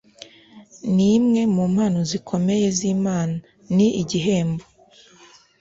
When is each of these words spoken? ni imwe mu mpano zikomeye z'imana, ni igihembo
ni 0.93 1.07
imwe 1.17 1.41
mu 1.55 1.63
mpano 1.73 1.99
zikomeye 2.09 2.67
z'imana, 2.77 3.35
ni 3.75 3.87
igihembo 4.01 4.65